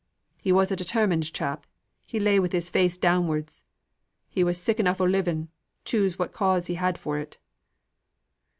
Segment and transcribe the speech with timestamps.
[0.39, 1.67] "He was a determined chap.
[2.07, 3.61] He lay with his face downwards.
[4.27, 5.49] He was sick enough o' living,
[5.85, 7.37] choose what cause he had for it."